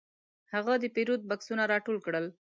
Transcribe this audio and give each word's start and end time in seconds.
هغه 0.53 0.73
د 0.79 0.85
پیرود 0.95 1.21
بکسونه 1.29 1.63
راټول 1.73 1.97
کړل. 2.05 2.25